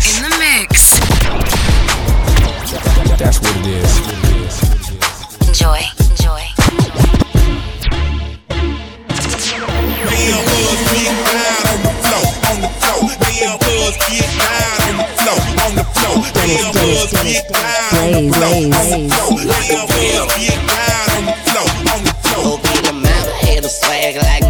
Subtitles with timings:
[0.00, 0.16] mix.
[0.16, 0.96] In the mix.
[3.18, 3.92] That's what it is.
[5.46, 5.80] Enjoy.
[6.08, 6.42] Enjoy.
[10.08, 13.02] Me and Buzz get down on the floor, on the floor.
[13.20, 16.16] Me and Buzz get down on the floor, on the floor.
[16.36, 17.68] Me and Buzz get down
[18.00, 19.36] on the floor, on the floor.
[19.36, 22.40] Me and Buzz get down on the floor, on the floor.
[22.40, 24.49] Hope your mama had a swag like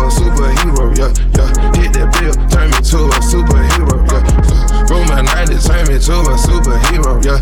[0.00, 1.48] a superhero, yeah, yeah.
[1.78, 4.54] Hit that bill, turn me to a superhero, yeah.
[5.14, 7.38] At night, it turn me to a superhero, yeah.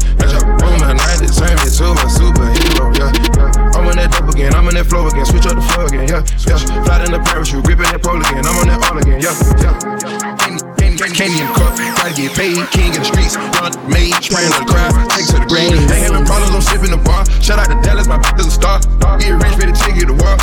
[0.61, 3.77] Boom at night, turn me to a superhero, yeah, yeah.
[3.77, 6.09] I'm on that dope again, I'm on that flow again, switch up the flow again,
[6.09, 6.85] yeah, yeah.
[6.85, 10.72] Fly in the parachute, gripping that pole again, I'm on that all again, yeah, yeah.
[10.93, 14.69] In the cup, gotta get paid, king in the streets, run made, spraying on the
[14.69, 15.73] crowd, take to the grave.
[15.73, 17.25] Ain't having problems, I'm sipping the bar.
[17.41, 18.77] Shout out to Dallas, my is a star.
[19.17, 20.37] Get rich, better take it to walk.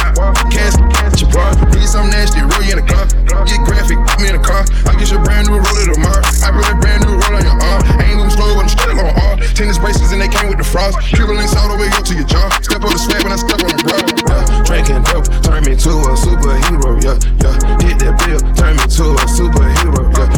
[0.49, 1.53] Cash, cash, your bar.
[1.69, 3.05] Need some nasty, roll you in the car.
[3.45, 4.65] Get graphic, put me in the car.
[4.89, 6.25] I get your brand new roller tomorrow.
[6.41, 7.69] I put a brand new roll on your uh.
[7.69, 8.01] arm.
[8.01, 9.33] Ain't moving slow, but I'm still on R.
[9.33, 9.39] Uh.
[9.53, 10.97] Tennis braces and they came with the frost.
[11.13, 12.49] Cuban links all the way up to your jaw.
[12.61, 13.97] Step on the swag when I step on the bra.
[13.99, 14.63] Yeah.
[14.65, 16.97] Drinking dope, turn me to a superhero.
[17.03, 17.55] Yeah, yeah.
[17.85, 20.03] Hit that bill, turn me to a superhero.
[20.15, 20.29] Yeah.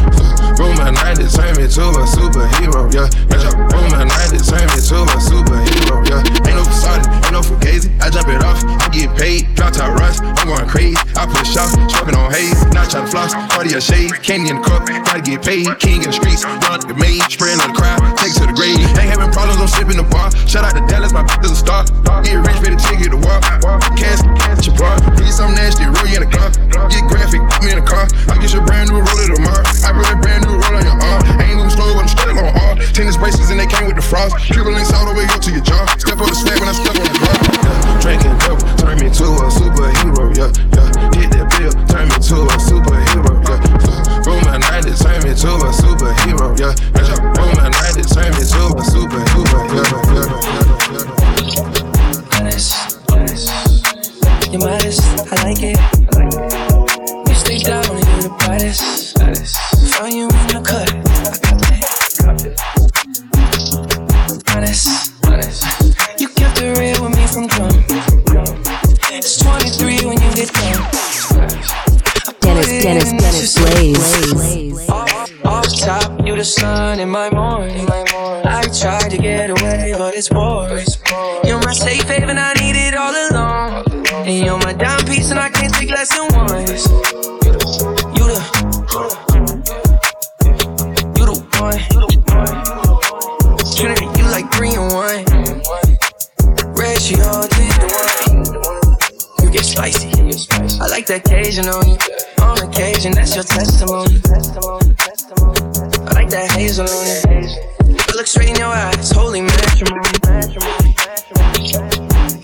[0.58, 2.82] Boom at night, it turn me to a superhero.
[2.92, 3.54] Yeah, yeah.
[3.70, 5.96] Boom at night, turn me to a superhero.
[6.08, 6.48] Yeah.
[6.48, 7.88] Ain't no facade, ain't no fugazi.
[8.02, 9.54] I jump it off, I get paid.
[9.54, 10.98] Drop top rush, I'm going crazy.
[11.16, 12.58] I put shots, smoking on haze.
[12.74, 14.12] Not trying to floss, party a shade.
[14.22, 15.66] Candy in cup, gotta get paid.
[15.78, 17.22] King in the streets, run the maid.
[17.30, 18.80] Spraying on the crowd, take to the grave.
[18.98, 20.30] Ain't having problems, I'm sipping the bar.
[20.46, 21.84] Shout out to Dallas, my is a star.
[22.22, 23.42] Get rich, better take it to walk.
[23.98, 24.96] Cash, cash, your bar.
[25.18, 26.50] Need some nasty, roll you in the car.
[26.90, 28.06] Get graphic, put me in the car.
[28.30, 29.64] I get your brand new roller tomorrow.
[29.84, 31.20] I put a brand new roll on your arm.
[31.40, 32.72] Ain't moving slow, I'm still on R.
[32.92, 34.34] Tennis braces and they came with the frost.
[34.50, 35.84] Links all the way up to your jaw.
[35.98, 37.36] Step on the swag when I step on the car.
[37.62, 38.00] Yeah.
[38.00, 40.24] Drinking dope, turn me to a superhero.
[40.32, 41.20] Yeah, yeah.
[41.20, 43.31] Hit that bill, turn me to a superhero.
[44.24, 44.54] Yeah.
[44.54, 46.54] At night, it turn me to a superhero.
[46.58, 47.18] Yeah, yeah.
[47.34, 49.42] Boom at night, it turn me to a superhero.
[49.72, 50.28] Yeah, yeah, yeah,
[50.92, 51.22] yeah.
[52.38, 52.70] honest,
[53.10, 53.50] honest.
[54.52, 55.78] You're modest, I like it.
[57.28, 59.18] You stay down and you're the brightest.
[59.96, 60.94] Found you in the cut, I
[61.42, 61.84] got that.
[64.54, 64.88] Honest,
[65.26, 65.64] honest.
[66.20, 67.74] You kept it real with me from jump.
[69.10, 71.02] It's 23 when you get done.
[72.40, 74.11] Dennis, Dennis, Dennis Blaze.
[76.42, 77.88] The sun in my morning.
[77.88, 80.84] I tried to get away, but it's boring.
[81.44, 83.84] You're my safe haven, I need it all along.
[84.26, 86.88] And you're my dime piece, and I can't take less than once.
[88.16, 88.42] You the,
[91.14, 91.78] you the one.
[93.76, 95.22] Trinity, you like three and one.
[97.22, 99.44] All did the one.
[99.44, 100.08] You get spicy.
[100.80, 101.98] I like the occasion on you.
[102.42, 104.18] On occasion, that's your testimony.
[106.32, 107.28] That hazel on it.
[108.08, 110.00] I look straight in your eyes, holy matrimony.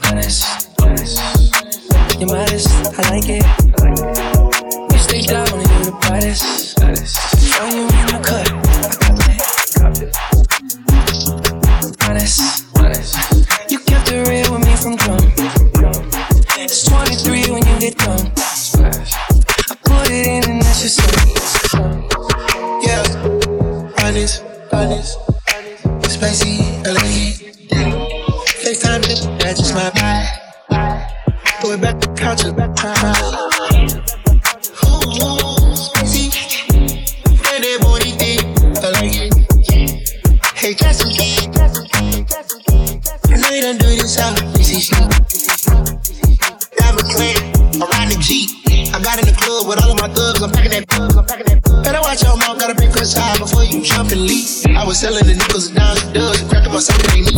[0.05, 0.45] Honest,
[0.83, 1.17] honest.
[2.21, 3.41] You're modest, I like it.
[4.93, 6.79] You stay down and you're the brightest.
[7.57, 8.45] Found you in the cut.
[12.11, 13.17] Honest, honest.
[13.71, 15.33] You kept it real with me from jump.
[16.61, 18.48] It's 23 when you get done.
[24.19, 24.43] Honest,
[24.73, 25.19] honest.
[26.11, 27.55] spicy, I like it.
[28.59, 30.27] FaceTime, that's just my vibe.
[31.61, 32.09] Throw it back to
[32.53, 33.29] back to spicy.
[37.45, 37.63] That
[39.05, 39.33] it.
[40.57, 40.75] Hey.
[43.25, 44.37] I know you done do this out.
[44.55, 44.99] This is you.
[46.77, 47.39] Diamond clan,
[47.79, 48.49] around the G.
[48.93, 50.43] I got in the club with all of my thugs.
[50.43, 51.17] I'm packing that bugs.
[51.17, 51.85] I'm packing that.
[51.85, 52.59] Better watch your mouth.
[52.59, 53.38] Gotta break us high before
[53.79, 54.47] you jump and leap.
[54.77, 56.43] I was selling the nickels and dimes and dubs.
[56.49, 57.38] Cracking myself in the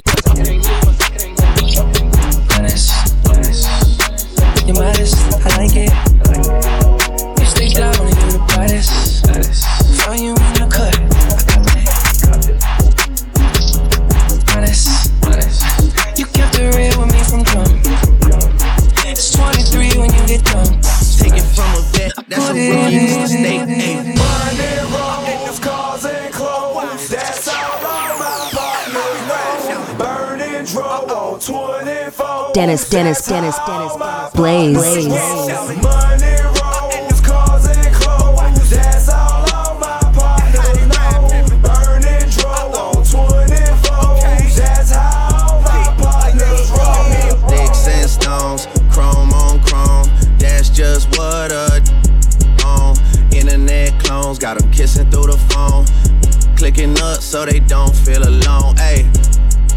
[32.52, 33.97] Dennis, Dennis, Dennis, Dennis,
[34.35, 34.76] Blaze.
[34.76, 35.50] Blaze.
[54.38, 55.85] Got them kissing through the phone.
[56.56, 58.75] Clicking up so they don't feel alone.
[58.76, 59.05] Ayy,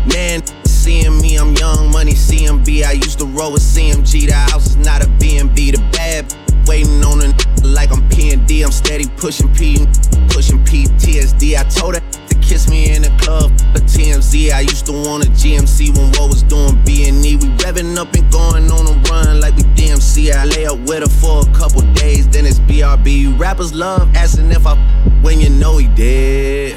[0.07, 0.41] man,
[0.83, 2.83] seeing me, I'm young money CMB.
[2.83, 4.27] I used to roll with CMG.
[4.27, 5.71] The house is not a B&B.
[5.71, 6.35] The bad
[6.67, 7.31] waiting on a
[7.65, 8.61] like I'm P&D.
[8.63, 9.87] I'm steady pushing P,
[10.27, 11.55] pushing PTSD.
[11.55, 13.51] I told her to kiss me in the club.
[13.75, 14.51] A TMZ.
[14.51, 17.37] I used to want a GMC when what was doing B&E.
[17.37, 20.33] We revving up and going on a run like we DMC.
[20.33, 23.39] I lay up with her for a couple days, then it's BRB.
[23.39, 24.75] Rappers love asking if I
[25.21, 26.75] when you know he did.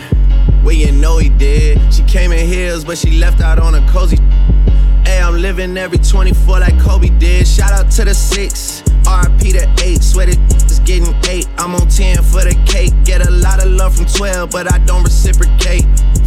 [0.67, 1.95] When you know he did.
[1.95, 4.17] She came in heels, but she left out on a cozy.
[5.05, 7.47] Hey, I'm living every 24 like Kobe did.
[7.47, 10.03] Shout out to the six, RP to eight.
[10.03, 11.47] Swear it is getting eight.
[11.57, 12.93] I'm on 10 for the cake.
[13.05, 15.85] Get a lot of love from 12, but I don't reciprocate.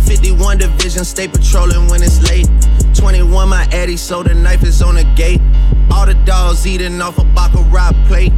[0.07, 2.47] 51 division, stay patrolling when it's late.
[2.95, 5.41] 21 my Eddie, so the knife is on the gate.
[5.91, 8.31] All the dogs eating off a baccarat plate.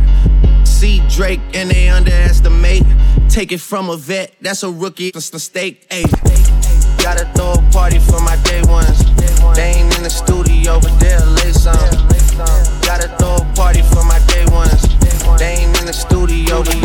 [0.65, 2.83] See Drake and they underestimate.
[3.29, 5.87] Take it from a vet, that's a rookie mistake.
[5.89, 6.09] Ayy.
[7.01, 8.99] Gotta throw a party for my day ones.
[9.55, 11.73] They ain't in the studio, but they'll lay some.
[12.81, 14.81] Gotta throw a party for my day ones.
[15.39, 16.75] They ain't in the studio, but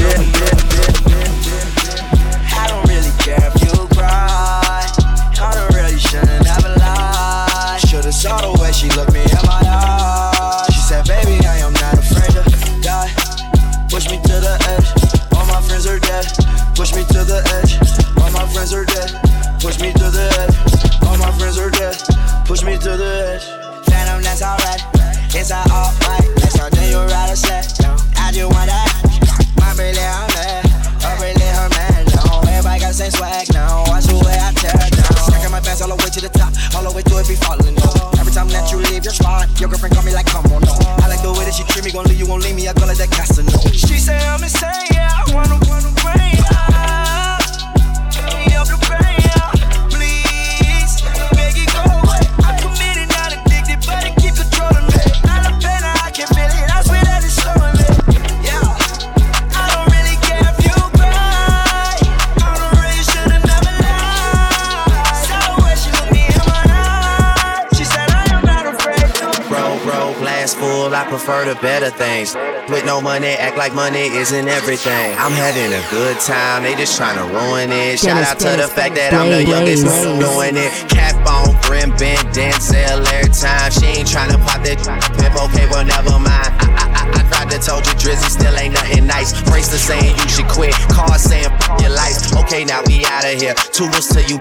[74.30, 75.14] money isn't everything.
[75.18, 77.98] I'm having a good time, they just tryna ruin it.
[77.98, 80.18] Shout out to the fact that I'm the youngest Blaze.
[80.18, 80.70] doing it.
[80.88, 83.70] Cap on, brim bent, Denzel every time.
[83.70, 84.78] She ain't tryna pop that
[85.18, 86.50] pimp, okay, well, never mind.
[86.58, 89.32] I, I, I, I tried to told you, Drizzy still ain't nothing nice.
[89.46, 92.18] Bracelet saying you should quit, car saying your life.
[92.46, 93.54] Okay, now we outta here.
[93.72, 94.40] Tools to you.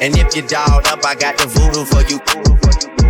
[0.00, 2.18] And if you dolled up, I got the voodoo for you.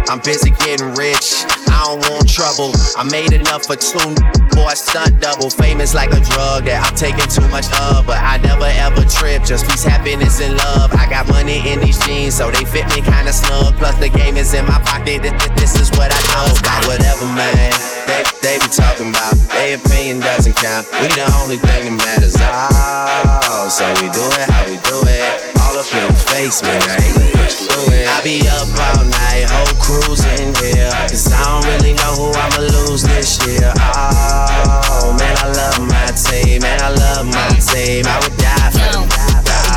[0.08, 1.44] I'm busy getting rich.
[1.72, 2.76] I don't want trouble.
[3.00, 4.12] I made enough for two.
[4.52, 5.48] Boy, stunt double.
[5.48, 8.04] Famous like a drug that I'm taking too much of.
[8.04, 9.42] But I never ever trip.
[9.48, 10.92] Just peace, happiness, and love.
[10.92, 13.74] I got money in these jeans, so they fit me kinda snug.
[13.80, 15.24] Plus, the game is in my pocket.
[15.56, 16.52] This, is what I know.
[16.60, 17.72] About whatever, man.
[18.04, 19.34] They, they be talking about.
[19.56, 20.86] Their opinion doesn't count.
[21.00, 22.36] We the only thing that matters.
[22.38, 25.61] Oh, so we do it how we do it.
[25.82, 26.80] All up in face, man.
[26.82, 28.06] I ain't gonna put you through it.
[28.06, 30.90] I be up all night, whole cruising here.
[31.10, 33.72] Cause I don't really know who I'ma lose this year.
[33.82, 36.62] Oh, man, I love my team.
[36.62, 38.06] Man, I love my team.
[38.06, 39.10] I would die for them.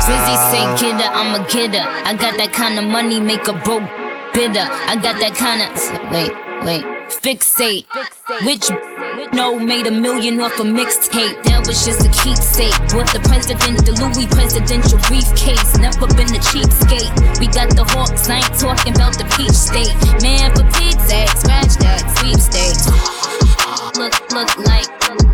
[0.06, 1.82] Busy sinking getter, I'm a getter.
[1.82, 3.90] I got that kind of money, make a broke
[4.32, 4.62] bitter.
[4.62, 5.74] I got that kind of.
[6.14, 6.30] Wait,
[6.62, 6.84] wait.
[7.10, 7.86] Fixate.
[8.46, 8.70] Which
[9.32, 11.42] no made a million off a mixtape.
[11.44, 12.76] That was just a keepsake.
[12.92, 15.78] Bought the president, the Louis presidential briefcase.
[15.78, 17.12] Never been a cheapskate.
[17.40, 19.94] We got the hawks, I ain't talking about the peach state.
[20.22, 22.86] Man, for Pete's sake, scratch that sweepstakes.
[23.96, 24.88] Look, look like.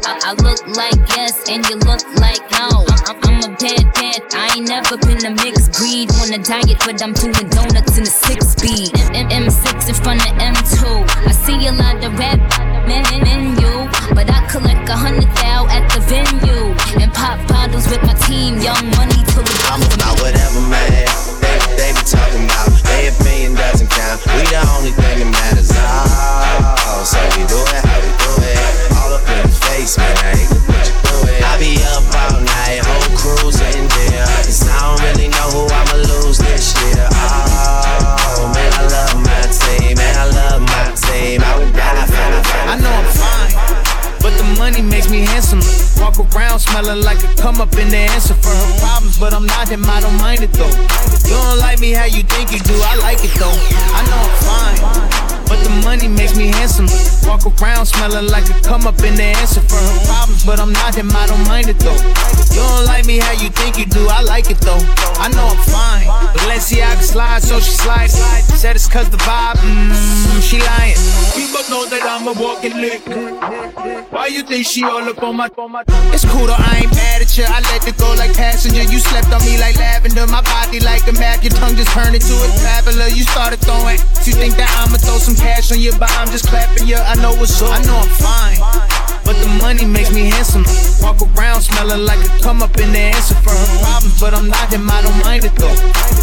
[0.04, 2.84] I, I look like yes, and you look like no.
[3.06, 4.18] I'm, I'm a bad, bad.
[4.34, 8.02] I ain't never been a mixed breed on a diet, but I'm doing donuts in
[8.02, 8.90] a six speed.
[9.14, 10.82] M- M- M6 in front of M2.
[11.26, 12.38] I see a lot of rap
[12.87, 13.72] men in you,
[14.14, 18.61] but I collect a hundred thou at the venue and pop bottles with my team.
[18.61, 21.09] Young money till the I'm about whatever, man.
[21.40, 24.21] They, they be talking about their opinion doesn't count.
[24.37, 25.73] We the only thing that matters.
[25.73, 28.61] Oh, so we do it how we do it.
[29.00, 30.12] All up in the face, man.
[30.21, 31.40] I hate to put you through it.
[31.42, 34.26] I be up all night, whole crew's in there.
[34.45, 37.09] Cause I don't really know who I'ma lose this year.
[37.09, 39.97] Oh, man, I love my team.
[39.97, 41.40] Man, I love my team.
[41.40, 42.23] I would die for
[42.73, 43.31] I know I'm fine,
[44.23, 45.61] but the money makes me handsome.
[45.99, 49.45] Walk around smelling like a come up in the answer for her problems, but I'm
[49.45, 50.71] not him, I don't mind it though.
[51.26, 53.52] You don't like me how you think you do, I like it though.
[53.52, 54.79] I know I'm fine,
[55.50, 56.87] but the money makes me handsome.
[57.26, 60.73] Walk around smelling like a come up in the answer for her problems, but I'm
[60.73, 61.99] not him, I don't mind it though.
[62.55, 64.81] You don't like me how you think you do, I like it though.
[65.19, 66.07] I know I'm fine,
[66.52, 68.14] but let's see I can slide, so she slides.
[68.61, 70.97] Said it's cause the vibe, mmm, she lying.
[71.32, 73.00] People know that I'm a walking lick.
[74.12, 75.82] Why you think she all up on my, on my
[76.12, 77.44] It's cool though, I ain't mad at you.
[77.49, 78.82] I let it go like passenger.
[78.82, 80.26] You slept on me like lavender.
[80.26, 81.42] My body like a map.
[81.42, 83.09] Your tongue just turned into a traveler.
[83.09, 83.99] You started throwing.
[84.28, 86.97] You think that I'ma throw some cash on you, but I'm just clapping you.
[86.97, 87.73] I know what's up.
[87.73, 89.12] I know I'm fine.
[89.25, 90.64] But the money makes me handsome.
[91.00, 94.49] Walk around smelling like a come up in the answer for her problems, but I'm
[94.49, 94.88] not him.
[94.91, 95.76] I don't mind it though.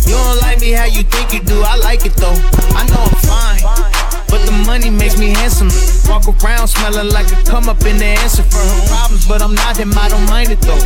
[0.05, 1.61] You don't like me how you think you do.
[1.63, 2.35] I like it though.
[2.75, 4.09] I know I'm fine.
[4.29, 5.69] But the money makes me handsome.
[6.07, 9.55] Walk around smelling like a come up in the answer for her problems, but I'm
[9.55, 10.77] not him, I don't mind it though.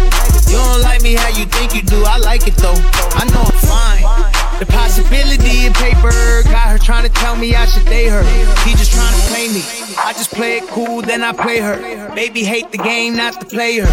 [0.47, 2.79] You don't like me how you think you do, I like it though.
[3.19, 4.32] I know I'm fine.
[4.63, 8.23] The possibility in paper got her trying to tell me I should date her.
[8.63, 9.59] He just trying to play me.
[9.99, 11.75] I just play it cool, then I play her.
[12.15, 13.83] Baby hate the game, not the player.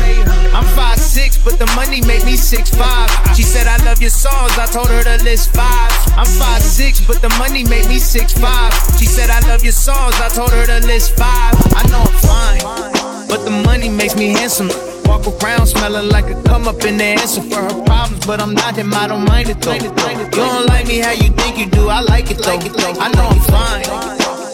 [0.54, 3.34] I'm 5'6, but the money make me 6'5.
[3.34, 5.90] She said I love your songs, I told her to list five.
[6.14, 8.96] I'm 5'6, but the money make me 6'5.
[8.96, 11.52] She said I love your songs, I told her to list five.
[11.74, 14.70] I know I'm fine, but the money makes me handsome.
[15.04, 18.54] Walk around smelling like a come up in the answer for her problems, but I'm
[18.54, 19.74] not him, I don't mind it though.
[19.74, 19.90] You
[20.30, 22.58] don't like me how you think you do, I like it though.
[23.00, 23.84] I know I'm fine,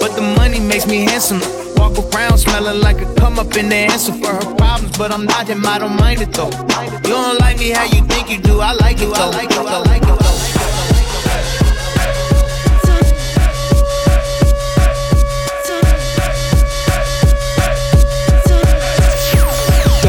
[0.01, 1.41] but the money makes me handsome.
[1.77, 5.25] Walk around smelling like a come up in the answer for her problems, but I'm
[5.25, 6.51] not him, I don't mind it though.
[7.05, 9.31] You don't like me how you think you do, I like it though.
[9.31, 10.76] I like it though.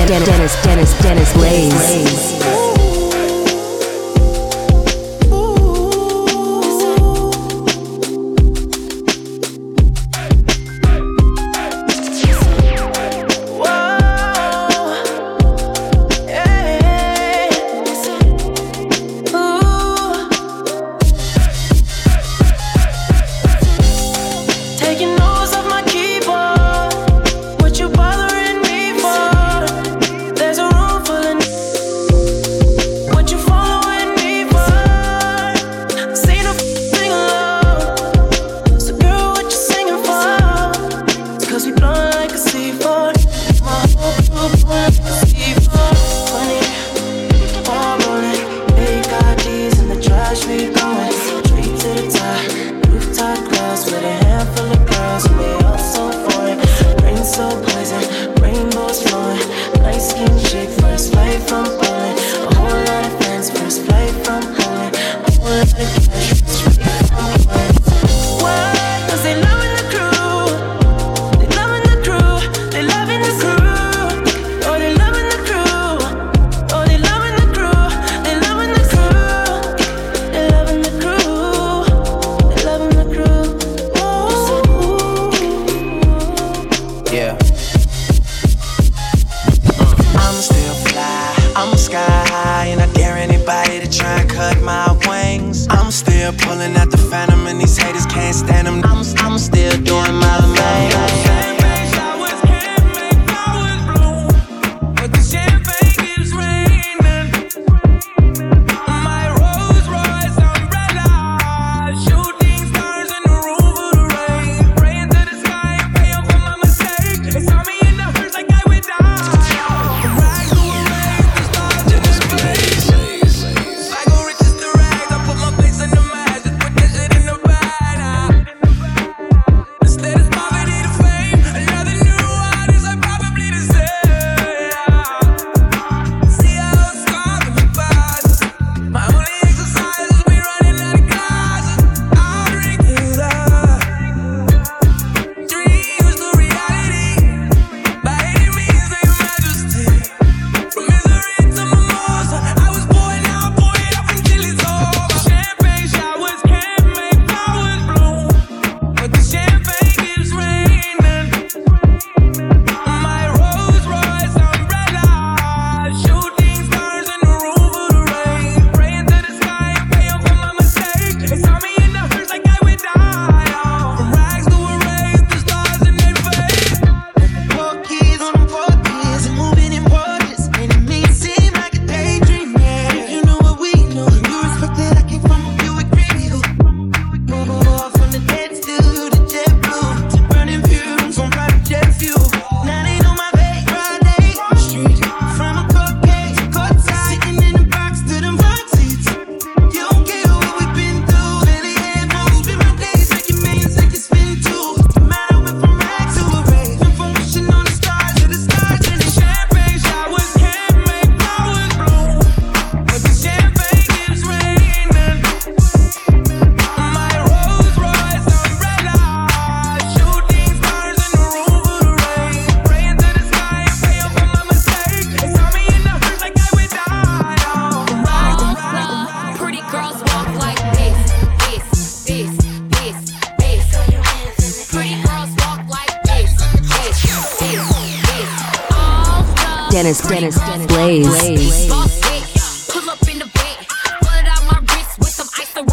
[0.07, 2.66] Dennis, Dennis, Dennis, Dennis Blaze.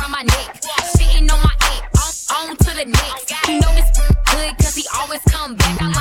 [0.05, 0.61] Around my neck.
[0.97, 3.49] Shitting on my head, on, on to the next.
[3.49, 3.91] You know this
[4.31, 5.81] good cause he always come back.
[5.81, 5.94] I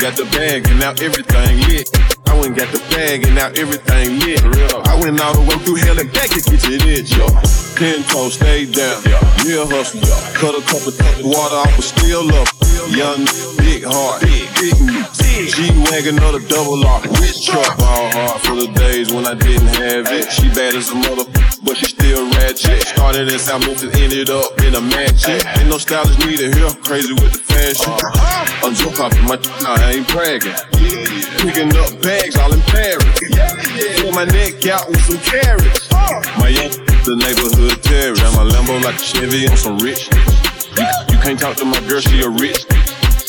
[0.00, 1.88] got the bag and now everything lit.
[2.26, 4.42] I went got the bag and now everything lit.
[4.88, 7.26] I went all the way through hell and back to get to this, yo.
[7.76, 9.00] Ten toes, stay down.
[9.44, 10.00] Real hustle,
[10.34, 12.48] cut a couple of water off, but still up.
[12.90, 13.24] Young,
[13.58, 17.00] big heart, big, big, G-Wagon or the double R.
[17.20, 20.30] Rich truck, all hard for the days when I didn't have it.
[20.32, 21.24] She bad as a mother,
[21.66, 22.80] but she still ratchet.
[22.86, 25.42] Started in South Memphis, ended up in a mansion.
[25.58, 27.92] Ain't no stylist needed here, crazy with the fashion.
[28.62, 30.54] I'm so popping my nah, I ain't bragging.
[31.42, 33.04] Picking up bags all in Paris.
[33.98, 35.90] Fill my neck out with some carats.
[36.38, 36.70] My young,
[37.02, 38.14] the neighborhood terror.
[38.14, 40.08] Got my Lambo like a Chevy on some rich.
[40.78, 42.64] You, you can't talk to my girl, she a rich.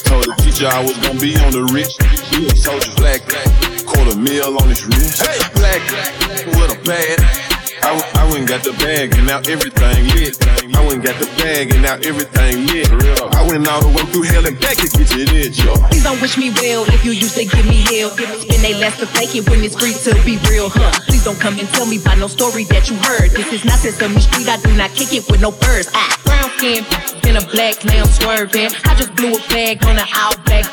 [0.06, 1.98] Told the teacher I was gonna be on the rich.
[2.32, 3.26] Yeah, soldier black,
[3.86, 5.26] quarter mil on his wrist.
[5.56, 5.82] Black,
[6.54, 7.47] with a bad.
[7.88, 10.36] I, I went got the bag and now everything lit.
[10.76, 12.92] I went got the bag and now everything lit.
[13.32, 15.72] I went all the way through hell and back to get to this, yo.
[15.88, 18.12] Please don't wish me well if you used to give me hell.
[18.12, 21.00] Spend they last to fake it when it's free to be real, huh?
[21.08, 23.32] Please don't come and tell me by no story that you heard.
[23.32, 25.88] This is not Sesame Street, I do not kick it with no birds.
[25.94, 26.82] I brown skin,
[27.30, 28.74] in a black lamb swerving.
[28.86, 30.66] I just blew a bag on an all black.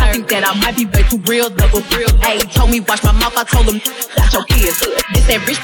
[0.00, 2.10] I think that I might be way too real, double real.
[2.22, 3.82] Hey, told me watch my mouth, I told him
[4.14, 4.78] got your kids.
[5.14, 5.58] This that rich,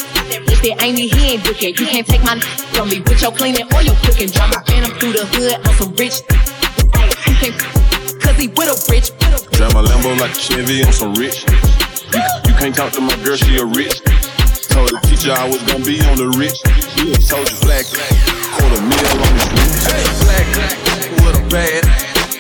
[0.47, 1.75] this that ain't me, he ain't looking.
[1.75, 2.39] You can't take my
[2.75, 4.29] from me with your cleaning or your cooking.
[4.31, 6.23] Drop my phantom through the hood on some rich.
[6.99, 7.57] Hey, you can't,
[8.23, 9.15] cause he with a rich.
[9.55, 11.47] Drive my Lambo like a Chevy on some rich.
[12.15, 14.03] You, you can't talk to my girl, she a rich.
[14.71, 16.59] Told the teacher I was gonna be on the rich.
[16.99, 17.87] Yeah, soldier black,
[18.57, 19.85] quarter mil on his wrist.
[20.25, 20.49] Black,
[21.23, 21.85] with a bad.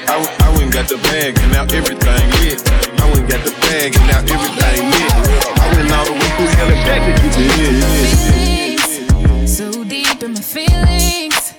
[0.08, 2.60] I, w- I went got the bag and now everything lit.
[3.00, 5.12] I went and got the bag and now everything lit.
[5.60, 7.46] I went all the way through hell and back to get to.
[9.46, 11.54] So deep in my feelings.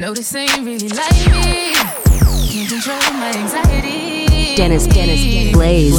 [0.00, 1.74] No, this ain't really like me.
[2.52, 4.54] Can't control my anxiety.
[4.56, 5.94] Dennis, Dennis, Dennis, Blaze.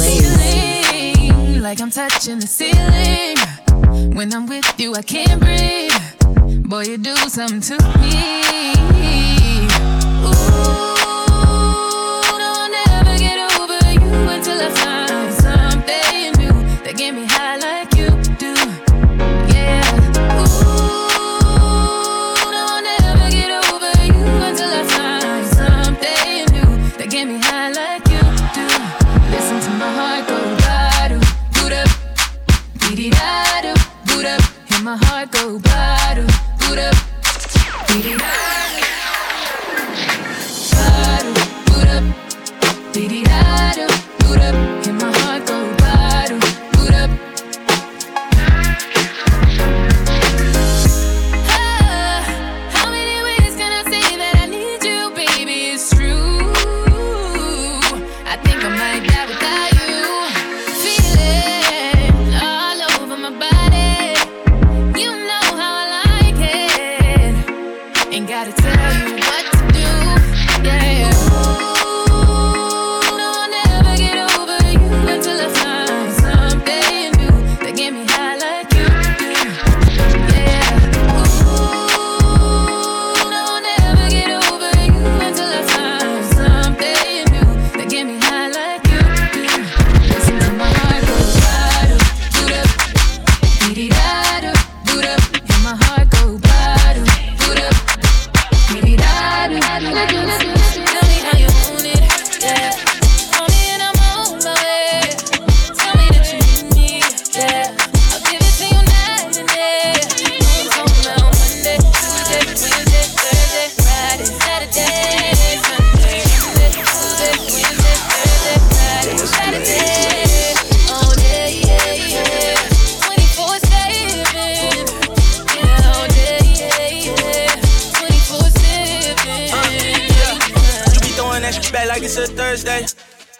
[1.18, 3.36] Feeling like I'm touching the ceiling.
[4.14, 5.87] When I'm with you, I can't breathe.
[6.68, 9.27] Boy, you do something to me.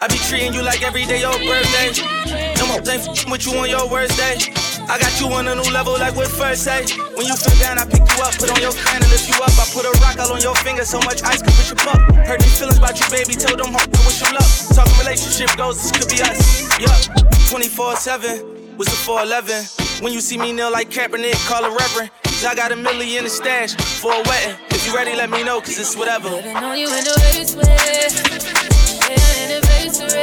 [0.01, 1.91] I be treating you like every day your birthday.
[2.55, 4.39] No more ain't with you on your worst day.
[4.87, 6.87] I got you on a new level like with first aid.
[7.19, 9.35] When you feel down, I pick you up, put on your crown and lift you
[9.43, 9.51] up.
[9.59, 11.99] I put a rock all on your finger, so much ice could put you up.
[12.23, 14.47] Heard these feelings about you, baby, tell them hope to wish you luck.
[14.71, 16.63] Talking relationship goals, this could be us.
[16.79, 17.19] Yup,
[17.51, 19.67] 24-7, was the 411.
[19.99, 22.09] When you see me kneel like Kaepernick, call a reverend.
[22.23, 24.55] Cause I got a million in the stash for a wedding.
[24.71, 26.29] If you ready, let me know, cause it's whatever.
[26.29, 28.68] Living on you in the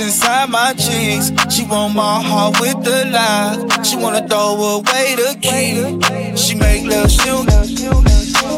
[0.00, 1.30] inside my jeans.
[1.54, 3.84] She want my heart with the lock.
[3.84, 6.36] She wanna throw away the key.
[6.36, 7.46] She make love, she don't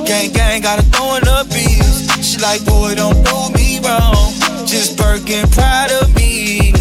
[0.06, 2.24] Gang, gang, gotta throw in the beats.
[2.24, 4.32] She like, boy, don't do me wrong.
[4.66, 6.72] Just Birkin, proud of me.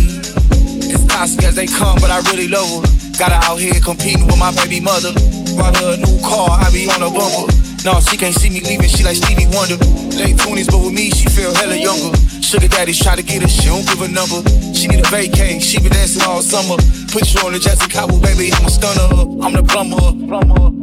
[0.93, 3.17] As toxic as they come, but I really love her.
[3.17, 5.11] Got her out here competing with my baby mother.
[5.55, 7.51] Brought her a new car, I be on a bumper.
[7.83, 9.77] No, she can't see me leaving, she like Stevie Wonder.
[10.17, 12.24] Late 20s, but with me, she feel hella younger.
[12.45, 14.37] Sugar daddies try to get her, she don't give a number.
[14.71, 16.77] She need a vacay, she been dancing all summer.
[17.11, 19.09] Put you on the Jessica Cabo, baby, I'm a stunner.
[19.41, 19.97] I'm the plumber,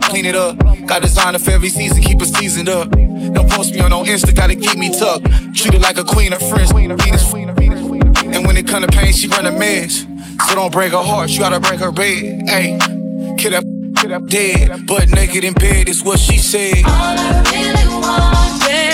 [0.08, 0.58] clean it up.
[0.86, 2.90] Got designer for every season, keep it seasoned up.
[2.90, 5.26] Don't post me on no Insta, gotta keep me tucked.
[5.54, 6.72] Treat her like a queen of French.
[6.72, 7.32] Venus.
[7.32, 10.04] And when it come to pain, she run a mess.
[10.48, 12.42] So don't break her heart, you gotta break her bed.
[12.48, 12.76] Hey,
[13.38, 13.64] kid up,
[13.98, 14.84] kid up dead.
[14.88, 16.84] but naked in bed is what she said.
[16.84, 18.91] All I really want is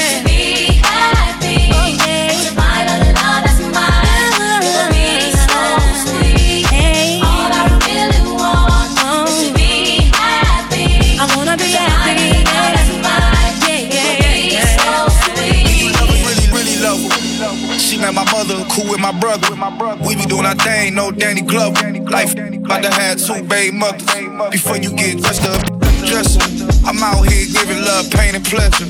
[19.13, 19.57] my brother.
[20.05, 21.93] We be doing our thing, no Danny Glover.
[22.11, 24.05] Life about to have two baby mothers.
[24.51, 25.65] Before you get dressed up,
[26.05, 26.43] dresser.
[26.85, 28.85] I'm out here giving love, pain, and pleasure.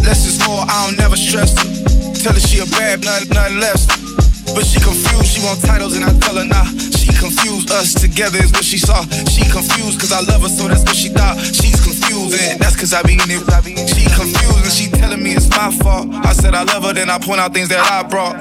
[0.00, 1.68] Less is more, I don't never stress her.
[2.22, 3.86] Tell her she a bad, nothing, nothing less.
[4.54, 6.64] But she confused, she want titles, and I tell her nah.
[6.96, 9.02] She confused, us together is what she saw.
[9.28, 11.38] She confused, cause I love her, so that's what she thought.
[11.38, 13.44] She's confused, and that's cause I be in it.
[13.92, 16.08] She confused, and she telling me it's my fault.
[16.24, 18.40] I said I love her, then I point out things that I brought.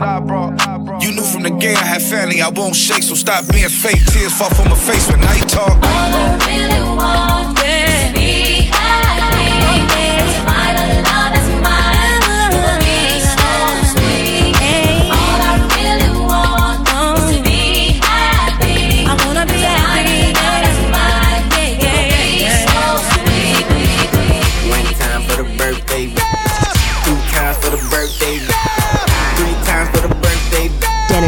[1.09, 4.05] You knew from the gate I had family, I won't shake, so stop being fake.
[4.13, 5.71] Tears fall from my face when I talk.
[5.71, 7.58] All I really want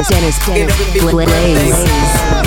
[0.09, 1.83] Dennis, Dennis, Dennis, Blaze.
[1.83, 2.40] It's your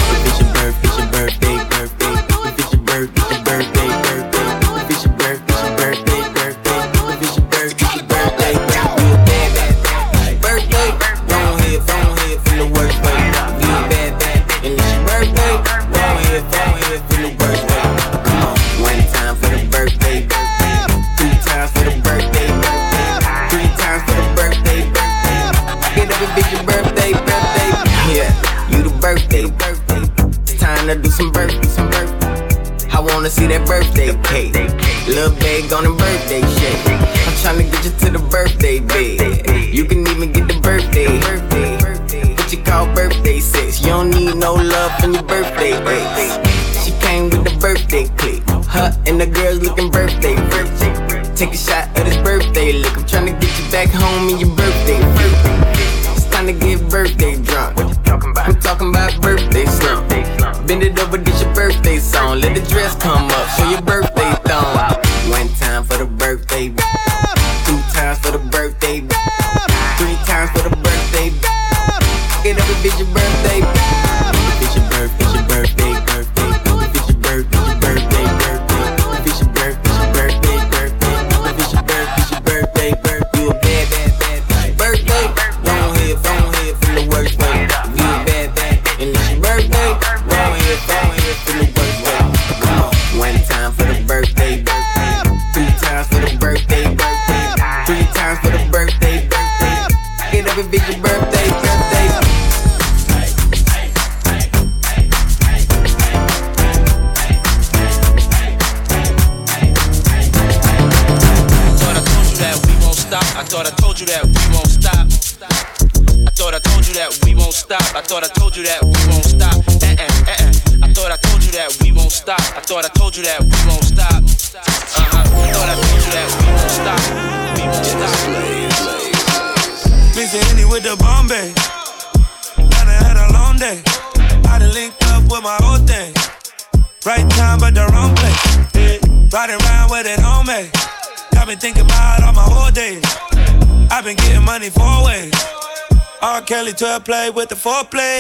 [146.75, 148.14] 12 play with the foreplay.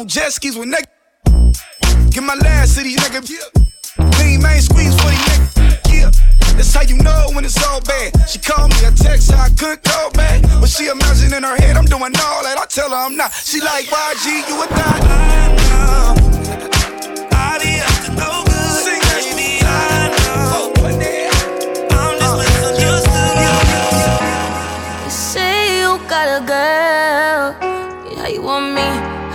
[0.00, 2.10] On jet skis with niggas.
[2.10, 3.28] Get my last to these niggas.
[4.14, 5.92] Clean main squeeze for these niggas.
[5.92, 6.10] Yeah.
[6.56, 8.28] That's how you know when it's all bad.
[8.28, 10.42] She called me, I text her, I couldn't call back.
[10.60, 12.56] But she imagine in her head, I'm doing all that.
[12.58, 13.32] I tell her I'm not.
[13.32, 15.00] She like, YG, you a thot.
[15.02, 16.30] I know.
[17.32, 18.39] I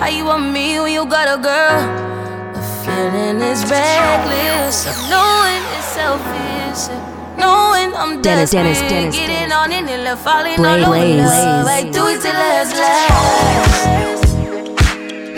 [0.06, 1.82] How you want me when you got a girl?
[2.54, 4.86] The feeling is reckless.
[5.10, 6.94] Knowing it's selfish.
[7.42, 8.78] Knowing I'm Dennis, desperate.
[8.78, 11.26] Dennis, Dennis, Getting on in and left falling Blaze, all over Blaze.
[11.26, 11.66] love.
[11.66, 14.30] I do it till last last.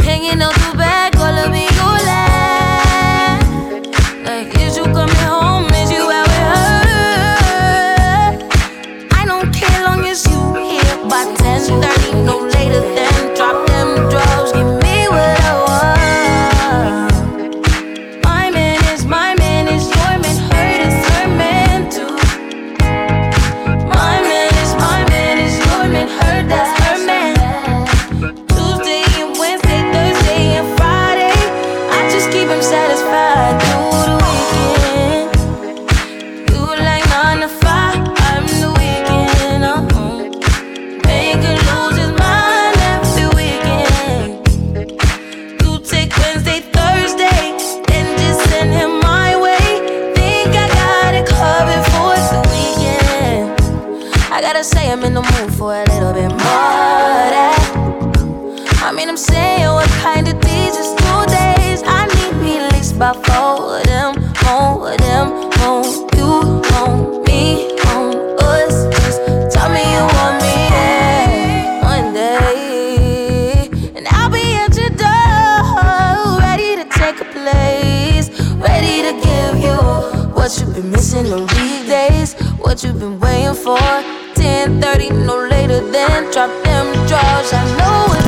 [0.03, 0.86] Hanging out the back,
[63.13, 65.27] four of them, more them,
[65.59, 65.85] more
[66.15, 68.85] you, more me, more us.
[68.95, 69.19] Just
[69.53, 76.75] tell me you want me yeah, one day, and I'll be at your door, ready
[76.75, 79.77] to take a place, ready to give you
[80.33, 83.79] what you've been missing on weekdays, what you've been waiting for.
[84.35, 87.53] 10:30, no later than drop them drawers.
[87.53, 88.26] I know what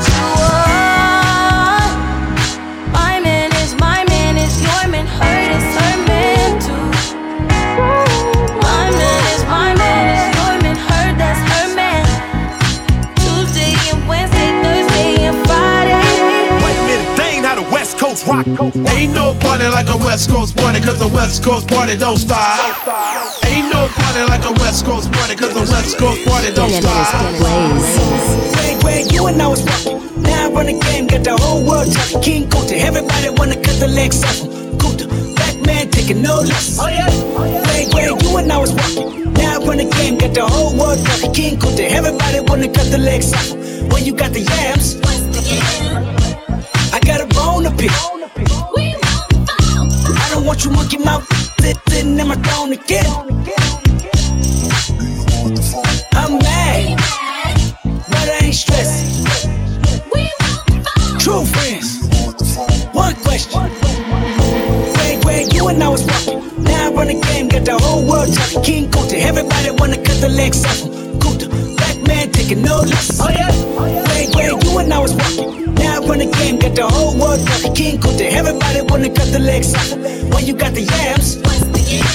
[18.40, 22.56] Ain't no party like a West Coast party, cause the West Coast party don't stop.
[23.46, 27.20] Ain't no party like a West Coast party, cause the West Coast party don't stop.
[28.56, 30.24] Wait, wait, you and I was walking.
[30.24, 32.22] Now I run the game, got the whole world talking.
[32.22, 34.78] King Kunta, everybody wanna cut the legs off him.
[34.78, 36.80] Kunta, black man taking no losses.
[36.80, 39.34] Oh yeah, oh, Wait, wait, you and I was walking.
[39.34, 41.34] Now I run the game, got the whole world talking.
[41.34, 43.90] King Kunta, everybody wanna cut the legs off him.
[43.90, 44.96] When you got the yams,
[46.94, 47.92] I got a bone to pick.
[50.40, 51.28] I want you monkey mouth
[51.90, 53.06] sitting in my throne again.
[56.14, 56.98] I'm mad,
[57.84, 59.26] but I ain't stressing.
[61.20, 62.08] True friends.
[62.94, 63.64] One question.
[65.00, 66.64] Wait, wait, you and I was walking.
[66.64, 68.64] Now I run the game, got the whole world talking.
[68.64, 71.09] King Kunta, everybody wanna cut the legs off him
[72.10, 73.08] man taking no less.
[73.22, 74.04] Oh yeah, oh yeah.
[74.12, 75.74] Wait, wait, you and I was walking.
[75.76, 77.74] Now I run the game, got the whole world talking.
[77.80, 79.90] King Kunta, everybody wanna cut the legs off.
[80.34, 82.06] When you got the yams, what's the yam?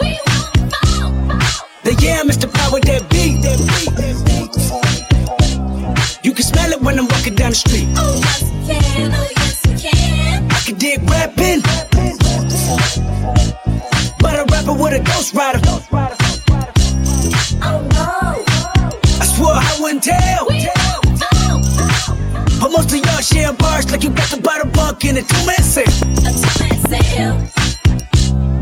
[0.00, 0.48] We won't.
[1.86, 3.24] The yam is the power that be.
[3.44, 4.38] That be, that be.
[6.26, 7.88] You can smell it when I'm walking down the street.
[7.96, 9.12] Oh yes, we can.
[9.20, 10.50] Oh yes, we can.
[10.50, 11.60] I can dig rapping,
[14.22, 15.60] but a rapper with a ghost rider.
[15.60, 16.09] Ghost rider.
[20.00, 20.46] tell.
[20.48, 21.60] tell, tell.
[22.60, 25.22] But most of y'all share bars like you got to buy the buck in a
[25.22, 25.86] two minute sale.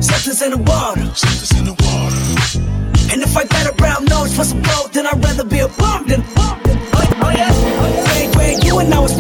[0.01, 1.07] Something's in the water.
[1.15, 3.13] Something's in the water.
[3.13, 5.69] And if I got a brown nose for some gold, then I'd rather be a
[5.69, 6.61] bum than a bum.
[6.65, 6.79] Than,
[7.23, 7.53] oh, yeah.
[8.13, 9.17] Wait, wait, you and I was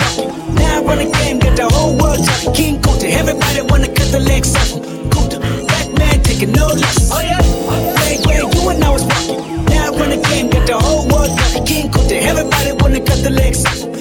[13.01, 13.98] cut the legs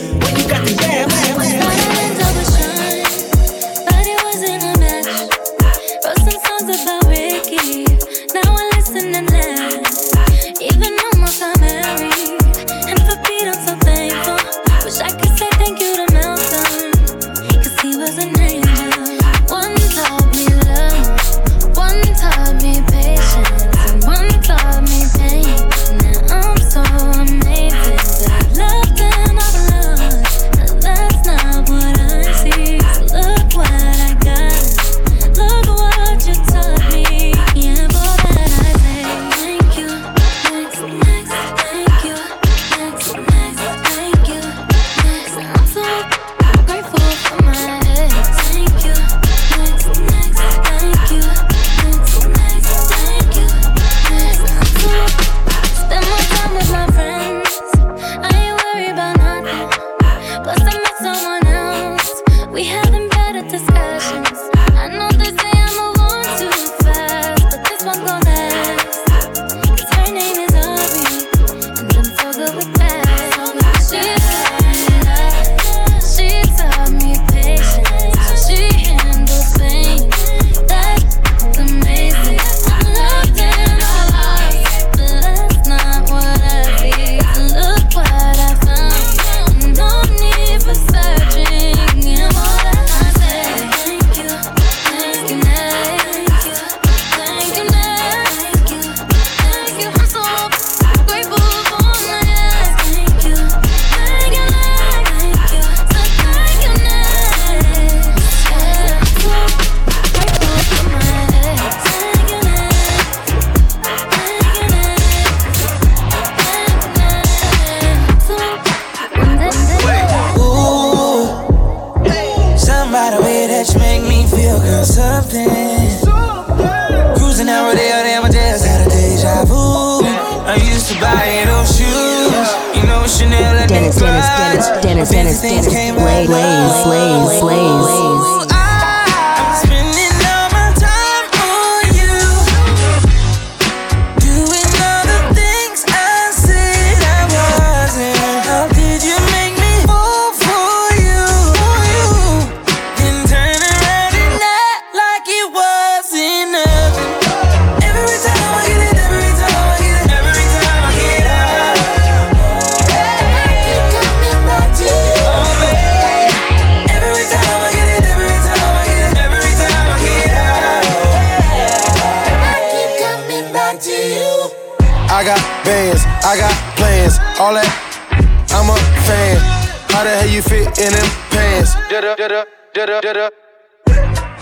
[179.98, 181.74] How the hell you fit in them pants?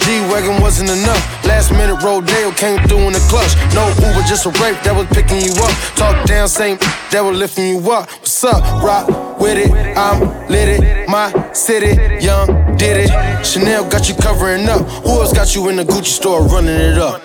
[0.04, 1.46] G-Wagon wasn't enough.
[1.46, 3.56] Last minute Rodeo came through in the clutch.
[3.74, 5.72] No Uber, just a rape that was picking you up.
[5.96, 6.78] Talk down, same
[7.12, 8.12] that was lifting you up.
[8.20, 8.84] What's up?
[8.84, 11.08] Rock with it, I'm lit it.
[11.08, 13.46] My city, young did it.
[13.46, 14.82] Chanel got you covering up.
[15.08, 17.22] Who else got you in the Gucci store running it up?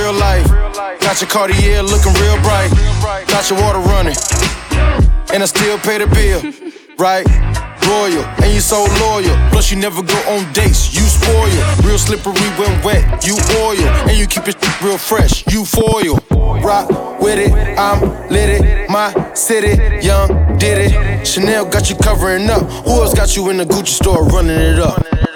[0.00, 0.46] real life.
[1.00, 2.70] Got your Cartier looking real bright.
[3.28, 4.16] Got your water running.
[5.32, 6.40] And I still pay the bill,
[6.98, 7.26] right?
[7.86, 9.34] Royal, and you so loyal.
[9.50, 11.50] Plus, you never go on dates, you spoil.
[11.82, 13.88] Real slippery when wet, you oil.
[14.08, 16.18] And you keep it real fresh, you foil.
[16.62, 16.88] Rock
[17.20, 18.90] with it, I'm lit it.
[18.90, 20.28] My city, young,
[20.58, 21.26] did it.
[21.26, 22.62] Chanel got you covering up.
[22.84, 25.29] Who else got you in the Gucci store running it up?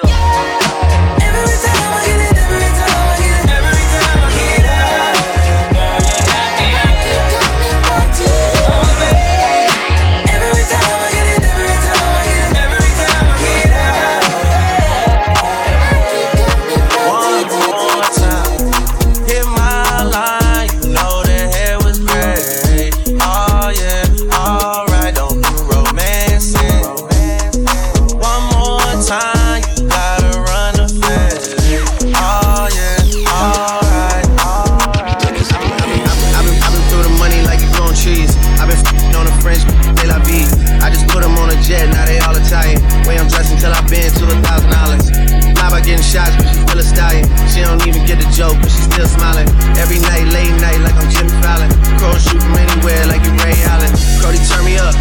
[49.04, 49.48] Still smiling.
[49.76, 51.68] Every night, late night, like I'm Jimmy Fallon.
[52.00, 53.92] Crow shoot from anywhere, like you Ray Allen.
[54.20, 54.94] Cody, turn me up.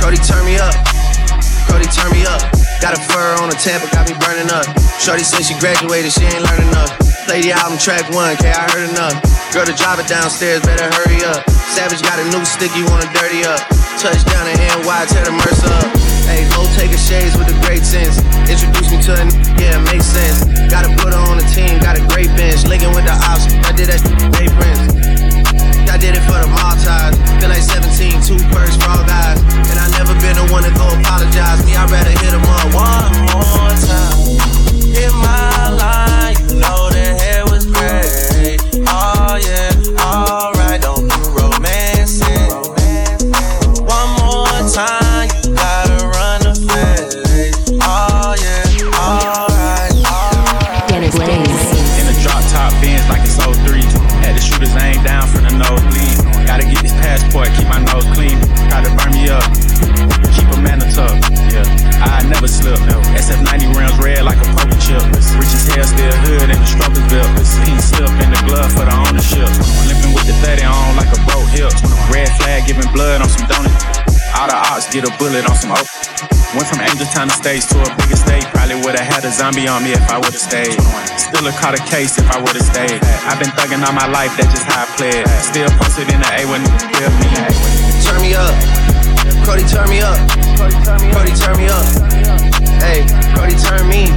[0.00, 0.74] Cody, turn me up.
[1.68, 2.42] Cody, turn me up.
[2.80, 4.68] Got a fur on the Tampa, got me burning up.
[5.00, 6.92] Shorty said she graduated, she ain't learning enough.
[7.24, 9.16] Play the album track one, K, I heard enough.
[9.52, 11.48] Girl, to drive it downstairs, better hurry up.
[11.72, 13.60] Savage got a new stick, you wanna dirty up.
[13.98, 16.05] Touchdown in NY, tear the Mercer up.
[16.26, 16.44] Hey,
[16.76, 18.20] take a shades with a great sense.
[18.50, 20.44] Introduce me to a n- yeah, it makes sense.
[20.68, 22.68] Gotta put her on the team, got a great bench.
[22.68, 24.02] Linking with the ops, I did that
[24.36, 24.92] great friends.
[25.88, 27.16] I did it for the Maltese.
[27.40, 29.40] Feel like 17, two perks all guys.
[29.70, 31.64] And I never been the one to go apologize.
[31.64, 34.16] Me, I'd rather hit 'em up one more time.
[34.92, 38.60] Hit my line, you know the hair was great.
[38.88, 39.72] Oh yeah,
[72.66, 73.78] giving blood on some donuts.
[74.34, 75.86] All the ops get a bullet on some oak.
[76.52, 78.44] Went from Angel Town to stage to a bigger stage.
[78.50, 80.74] Probably would've had a zombie on me if I would've stayed.
[81.14, 82.98] Still a caught a case if I would've stayed.
[83.30, 85.24] I've been thugging all my life, that's just how I played.
[85.40, 87.30] Still posted in the A when feel me.
[88.02, 88.54] Turn me up.
[89.46, 90.18] Cody, turn me up.
[90.58, 91.86] Cody, turn me up.
[92.82, 94.10] Hey, Cody, turn me.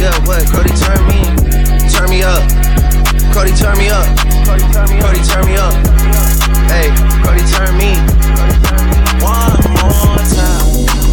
[0.00, 0.48] Yeah, what?
[0.48, 1.20] Cody, turn me.
[1.92, 2.69] Turn me up.
[3.32, 4.06] Cody, turn me up.
[4.46, 5.72] Cody, turn me up.
[6.68, 6.90] Hey,
[7.22, 7.94] Cody, turn me.
[9.22, 11.09] One more time.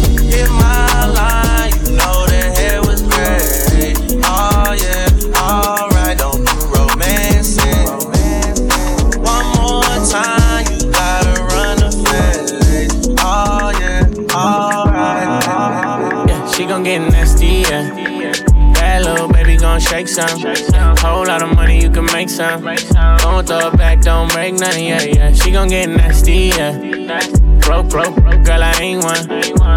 [27.88, 29.26] Broke, girl, I ain't one.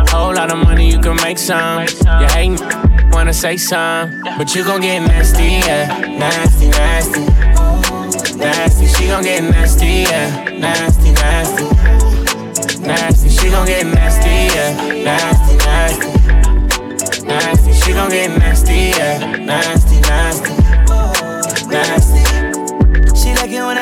[0.08, 1.88] Whole lot of money, you can make some.
[2.20, 2.60] You hating,
[3.12, 4.22] wanna say some.
[4.38, 5.88] But you gon' get nasty, yeah.
[6.20, 7.26] Nasty, nasty.
[8.38, 10.50] Nasty, she gon' get nasty, yeah.
[10.60, 11.64] Nasty, nasty.
[12.86, 15.04] Nasty, she gon' get nasty, yeah.
[15.04, 17.26] Nasty, nasty.
[17.26, 19.38] Nasty, she gon' get nasty, yeah.
[19.38, 20.54] Nasty, nasty.
[21.68, 22.21] Nasty.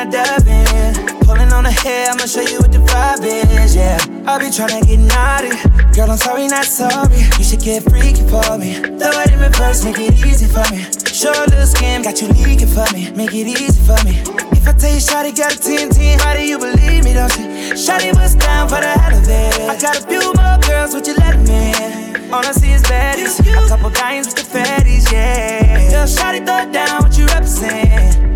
[0.00, 1.20] I dive in.
[1.28, 4.00] Pulling on her hair, I'ma show you what the vibe is, yeah.
[4.24, 5.52] I be tryna get naughty.
[5.92, 7.20] Girl, I'm sorry, not sorry.
[7.36, 8.80] You should get freaky for me.
[8.80, 10.88] Throw it in reverse, make it easy for me.
[11.04, 13.12] Show a little skin, got you leaking for me.
[13.12, 14.24] Make it easy for me.
[14.56, 17.36] If I tell you Shotty got a 10 10, how do you believe me, don't
[17.36, 17.76] you?
[17.76, 19.68] Shotty was down for the hell of it.
[19.68, 22.32] I got a few more girls, would you let me in?
[22.32, 23.36] All I see is baddies.
[23.44, 25.92] A couple dimes with the fatties, yeah.
[25.92, 28.29] Yo, Shotty throw it down, what you represent?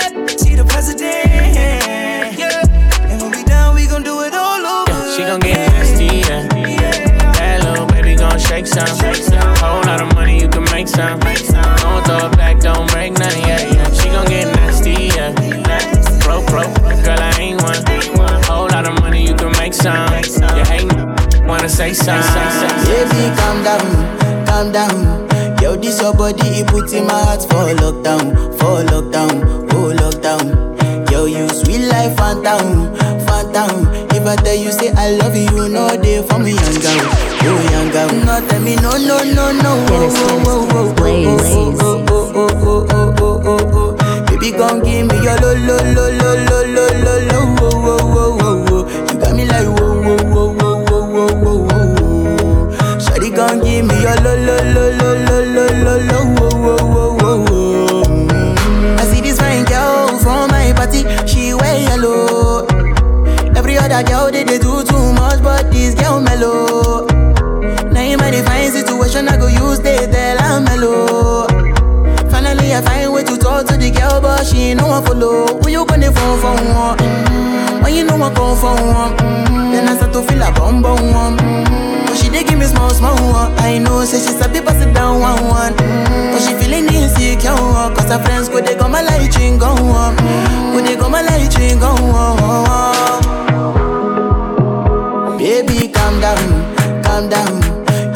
[0.00, 1.28] Bad, she the president,
[2.38, 2.64] yeah.
[3.10, 4.96] And when we done, we gon' do it all over.
[5.14, 6.48] She gon' get nasty, yeah.
[7.36, 8.88] That little baby gon' shake some.
[9.60, 11.20] Whole lot of money, you can make some.
[11.20, 13.92] Don't throw it back, don't break nothing, yeah, yeah.
[13.92, 15.32] She gon' get nasty, yeah.
[16.24, 16.72] Broke, broke,
[17.04, 17.84] girl, I ain't one.
[18.44, 20.08] Whole lot of money, you can make some.
[20.56, 22.22] You hating, wanna say something.
[22.88, 25.29] Baby, calm down, calm down.
[25.70, 31.08] Yo, this your body, it puts in my heart for lockdown, for lockdown, oh lockdown.
[31.12, 32.90] Yo, you sweet life, phantom,
[33.24, 33.86] phantom.
[34.10, 37.06] If I tell you say I love you, you know they for me young girl,
[37.46, 38.10] oh young girl.
[38.26, 39.86] No tell me no, no, no, no.
[39.90, 44.26] Oh, oh, oh, oh, oh, oh, oh, oh, oh, oh, oh, oh, oh.
[44.26, 47.40] Baby, gon' give me your lo, lo, lo, lo, lo, lo, lo, lo,
[58.98, 62.66] I see this fine girl from my party, she wear yellow.
[63.56, 66.79] Every other girl they, they do too much, but this girl mellow.
[74.40, 75.46] Girl, she ain't no one follow.
[75.60, 76.98] Who you gonna phone for one?
[76.98, 77.82] Mm-hmm.
[77.82, 79.72] When you know I come for one, mm-hmm.
[79.72, 81.36] then I start to feel a bum bum one.
[81.36, 82.06] Mm-hmm.
[82.06, 83.52] But she dey give me small small one.
[83.58, 85.72] I know, say she sabi pass it down one one.
[85.74, 86.32] Mm-hmm.
[86.32, 87.94] But she feeling insecure, one.
[87.94, 90.16] cause her friends go they go my light go on.
[90.72, 92.40] Go they go my light go on.
[95.38, 97.60] Baby, calm down, calm down.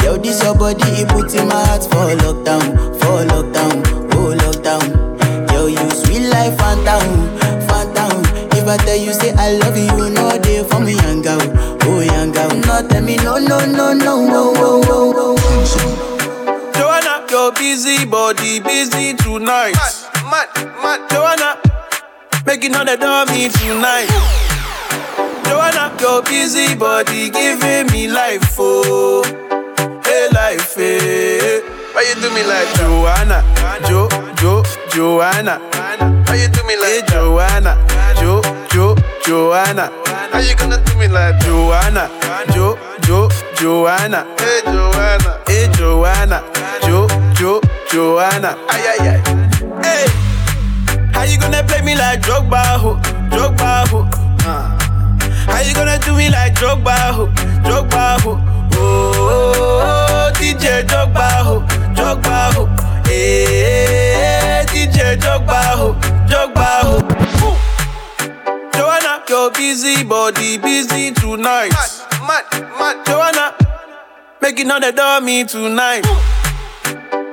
[0.04, 5.03] Yo, this your body, it put in my heart for lockdown, for lockdown, oh lockdown.
[6.34, 7.08] Yo, you sweet life, phantom,
[7.42, 8.22] oh, phantom.
[8.24, 8.48] Oh.
[8.56, 11.38] If I tell you say I love you, you know they for me, young girl,
[11.40, 12.48] oh, oh young girl.
[12.50, 15.36] No, tell me no, no, no, no, no, no, no, no.
[16.74, 19.74] Joanna, your busy body busy tonight.
[19.74, 21.10] Mad, mad, mad.
[21.10, 21.60] Joanna,
[22.46, 24.08] making all the dummy tonight.
[25.46, 29.22] Joanna, your busy body giving me life, oh,
[30.04, 31.60] hey life, hey.
[31.92, 32.74] Why you do me like?
[32.74, 33.42] Joanna,
[33.86, 35.60] Jo, Jo, Joanna.
[36.34, 37.14] Why you do me like Hey that?
[37.14, 37.78] Joanna,
[38.18, 38.42] Jo,
[38.74, 39.86] Jo, Joanna.
[40.34, 41.38] How you gonna do me like?
[41.38, 42.10] Joanna,
[42.50, 42.74] Jo,
[43.06, 44.26] Jo, Joanna.
[44.42, 46.42] Hey Joanna, Hey Joanna,
[46.82, 47.06] Jo,
[47.38, 48.58] Jo, Joanna.
[48.66, 49.20] ay ay ay.
[49.78, 50.10] Hey,
[51.14, 52.98] how you gonna play me like Drogba, ho,
[53.30, 54.02] Drogba, ho?
[54.42, 54.74] Uh.
[55.46, 57.26] How you gonna do me like Drogba, ho,
[57.62, 58.40] Drogba, ho?
[58.74, 61.60] Oh, DJ Drogba, ho,
[61.94, 62.73] Drogba, ho.
[63.16, 65.94] Hey, DJ Drogba, ho,
[66.26, 67.50] Drogba, ho.
[68.74, 71.70] Joanna, your busy body busy tonight.
[71.70, 71.92] Mad,
[72.26, 72.44] mad,
[72.76, 73.06] mad.
[73.06, 73.54] Joanna,
[74.42, 76.02] making all the dummy tonight.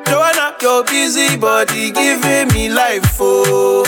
[0.06, 3.84] Joanna, your busy body giving me life, oh,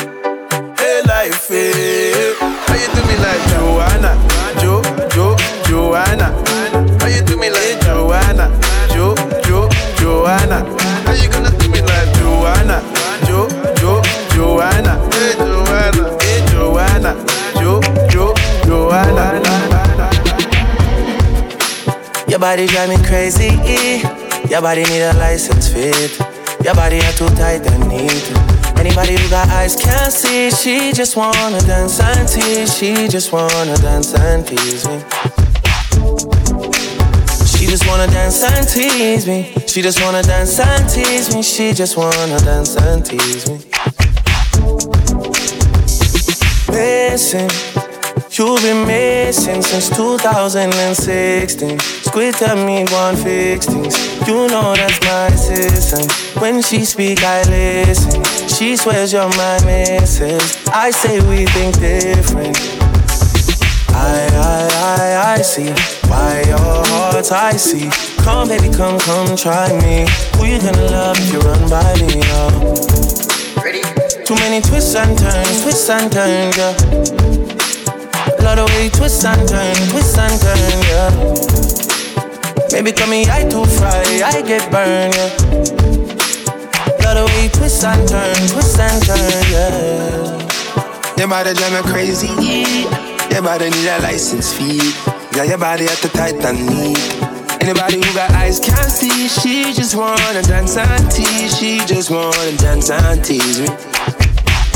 [0.79, 2.33] hey life, hey.
[2.39, 3.43] How you do me like?
[3.53, 4.17] Joanna,
[4.59, 4.81] Jo,
[5.13, 5.35] Jo,
[5.69, 6.33] Joanna,
[6.99, 7.79] How you do me like?
[7.81, 8.49] Joanna,
[8.89, 9.13] Jo,
[9.45, 10.65] Jo, Joanna,
[11.05, 11.52] How you gonna
[13.33, 13.47] Jo,
[13.81, 14.01] Jo,
[14.35, 17.15] Joanna, Hey Joanna, hey Joanna,
[17.59, 17.81] Jo,
[18.11, 19.41] Jo, Joanna.
[22.27, 23.49] Your body drive me crazy.
[24.49, 26.11] Your body need a license fit.
[26.63, 28.23] Your body are too tight and neat.
[28.77, 30.51] Anybody who got eyes can't see.
[30.51, 32.77] She just wanna dance and tease.
[32.77, 35.01] She just wanna dance and tease me.
[37.73, 39.51] She just wanna dance and tease me.
[39.65, 41.41] She just wanna dance and tease me.
[41.41, 43.57] She just wanna dance and tease me.
[46.69, 47.49] Missing.
[48.29, 51.79] You've been missing since 2016.
[51.79, 53.97] Squid tell me one fix things.
[54.27, 56.05] You know that's my system.
[56.39, 58.23] When she speak, I listen.
[58.49, 60.67] She swears you're my missus.
[60.67, 62.55] I say we think different.
[63.95, 67.89] I, I, I, I see why your heart's icy.
[68.21, 70.05] Come, baby, come, come, try me.
[70.37, 72.21] Who you gonna love if you run by me?
[72.37, 72.75] Oh.
[74.25, 76.73] Too many twists and turns, twists and turns, yeah.
[78.39, 81.11] Love the way you twist and turn, twist and turn, yeah.
[82.71, 85.29] Baby, come me, I too fry, I get burned, yeah.
[87.03, 91.17] Love the way you twist and turn, twist and turn, yeah.
[91.17, 92.27] Your body drive me crazy.
[93.31, 95.12] Your body need a license fee.
[95.35, 96.99] Yeah, your body at the tight and neat.
[97.59, 99.27] Anybody who got eyes can't see.
[99.27, 101.57] She just wanna dance and tease.
[101.57, 103.67] She just wanna dance and tease me.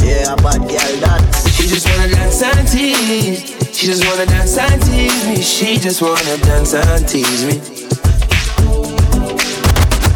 [0.01, 1.22] Yeah, bad girl that.
[1.53, 3.53] She just wanna dance and tease.
[3.72, 5.41] She just wanna dance and tease me.
[5.43, 7.62] She just wanna dance and tease me.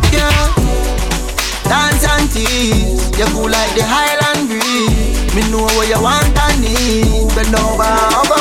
[0.09, 0.49] Yeah,
[1.69, 2.97] dance and tease.
[3.13, 5.35] You cool like the Highland breeze.
[5.35, 7.29] Me know what you want and need.
[7.35, 8.40] Bend over,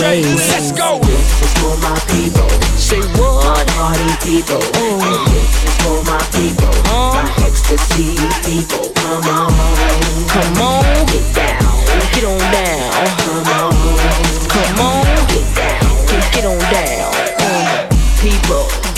[0.00, 0.98] Dennis, Dennis Let's go.
[1.00, 2.48] This is for my people.
[2.76, 3.66] Say what?
[3.68, 4.60] Party people.
[4.60, 5.00] And
[5.32, 6.72] this is for my people.
[7.16, 8.92] My ecstasy people.
[8.94, 9.52] Come on.
[10.28, 10.84] Come on.
[11.06, 11.64] Get down.
[12.12, 12.92] Get on down.
[13.24, 13.72] Come on.
[14.52, 15.04] Come on.
[15.32, 16.06] Get down.
[16.06, 17.25] Get, get on down.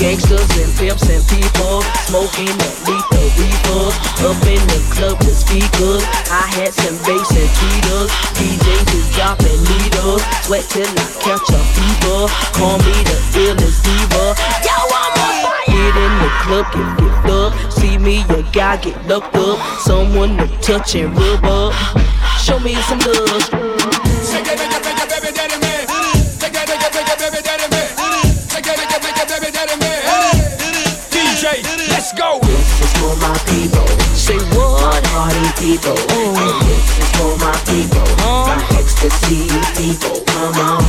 [0.08, 3.92] Gangsters and pimps and people smoking that lethal reefer
[4.24, 6.00] up in the club with speakers,
[6.32, 8.08] hi hats and bass and tweeters.
[8.40, 12.24] DJs is dropping needles, sweat till I catch a fever.
[12.56, 13.20] Call me the
[13.52, 14.32] illest diva.
[14.64, 15.76] Yo, I'm on fire.
[15.76, 17.52] Get in the club, get picked up.
[17.70, 19.60] See me, your guy get looked up.
[19.84, 21.74] Someone to touch and rub up.
[22.40, 23.77] Show me some love.
[33.58, 33.86] People.
[34.14, 35.02] Say what?
[35.10, 35.98] Party people.
[36.14, 36.36] And
[36.66, 38.06] this is for my people.
[38.46, 40.22] My ecstasy people.
[40.26, 40.82] Come on.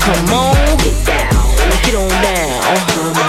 [0.00, 0.76] Come on.
[0.80, 1.44] Get down.
[1.84, 2.62] Get on down.
[2.88, 3.14] Come on.
[3.14, 3.19] Come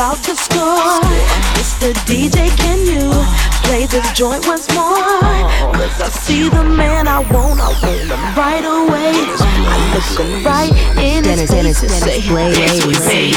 [0.00, 0.80] about to score.
[1.60, 1.92] Mr.
[2.08, 3.12] DJ, can you
[3.64, 4.96] play this joint once more?
[5.76, 9.12] Cause I see the man I want, I want him right away.
[9.12, 12.56] I look him right in his Dennis, Dennis, face and Dennis, say, Blaze.
[12.56, 13.34] "Dance with me."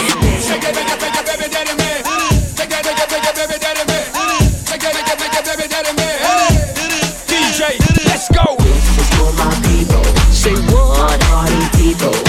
[7.28, 7.76] DJ,
[8.08, 8.56] let's go.
[8.64, 10.06] This is for my people.
[10.32, 11.20] Say what?
[11.28, 12.23] Party people.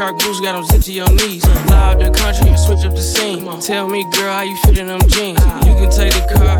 [0.00, 0.06] G's.
[0.06, 1.44] Blue shark boots got them zip to your knees.
[1.72, 3.44] Out the country and switch up the scene.
[3.60, 5.40] Tell me, girl, how you fit in them jeans.
[5.66, 6.58] You can take the car.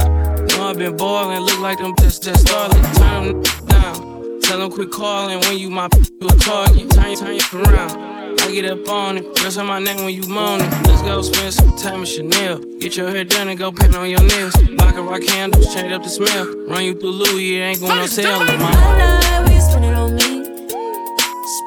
[0.49, 2.82] Know I've been ballin', look like them just just started.
[2.97, 4.41] Turn them down.
[4.41, 5.88] Tell them quit calling when you my
[6.20, 6.91] you a target.
[6.91, 8.41] Turn, turn it around.
[8.41, 10.70] I get up on it, dress on my neck when you moaning.
[10.84, 12.59] Let's go spend some time with Chanel.
[12.80, 14.55] Get your hair done and go paint on your nails.
[14.70, 16.47] Lock and rock candles, change up the smell.
[16.66, 18.76] Run you through Louis, it ain't going no Mama.
[18.99, 20.45] like when you spend it on me.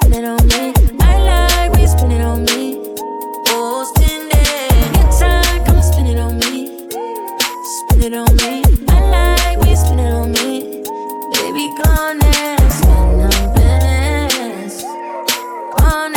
[0.01, 0.72] Spend it on me.
[8.03, 8.61] It on me.
[8.89, 10.83] I like when you spend it on me.
[11.31, 12.17] Baby, spend on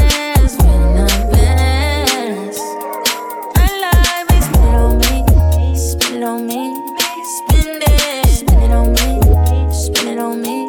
[0.01, 2.59] and spend on business.
[3.55, 4.27] I like
[4.65, 5.25] on me.
[6.25, 6.75] On me.
[7.51, 8.73] It.
[8.73, 9.21] On me.
[10.19, 10.69] On me.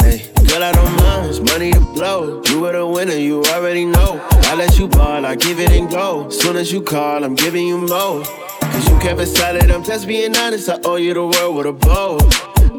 [0.00, 0.18] Hey,
[0.48, 1.30] girl, I don't mind.
[1.30, 2.42] It's money to blow.
[2.46, 4.18] You were the winner, you already know.
[4.44, 6.28] I let you ball, I give it and go.
[6.30, 8.24] Soon as you call, I'm giving you more.
[8.92, 10.68] You kept it solid, I'm just being honest.
[10.68, 12.18] I owe you the world with a bow.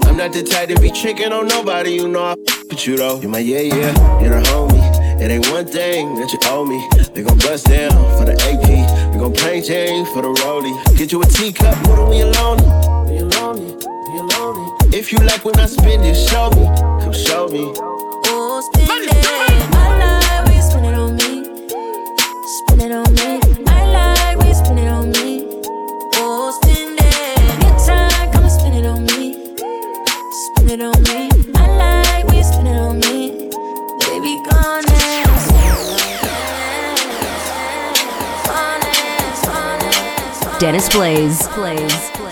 [0.08, 2.98] I'm not the type to be tricking on nobody, you know I f- with you
[2.98, 3.20] though.
[3.20, 4.80] You my yeah, yeah, you're a homie.
[5.20, 6.88] It ain't one thing that you owe me.
[7.16, 9.12] We gon' bust down for the AP.
[9.12, 10.98] We gon' plain Jane for the rollie.
[10.98, 12.64] Get you a teacup, lonely, when you're lonely.
[14.96, 16.66] If you like when I spend it, show me.
[17.02, 17.74] Come show me.
[17.76, 19.10] Oh, spend it.
[20.46, 21.44] When you spend it on me.
[22.60, 23.33] Spend it on me.
[30.74, 31.30] It on me.
[31.56, 33.50] I like when you it on me.
[34.00, 34.84] Baby, gone.
[40.60, 41.46] Dennis Blaze.
[41.50, 42.23] Blaze.